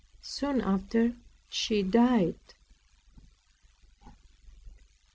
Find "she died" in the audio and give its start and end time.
1.47-2.33